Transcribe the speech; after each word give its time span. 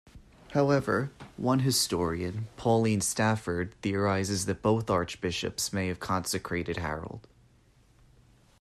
However, 0.53 1.11
one 1.37 1.59
historian, 1.59 2.47
Pauline 2.57 3.01
Stafford, 3.01 3.75
theorises 3.83 4.47
that 4.47 4.63
both 4.63 4.89
archbishops 4.89 5.71
may 5.71 5.89
have 5.89 5.99
consecrated 5.99 6.77
Harold. 6.77 7.27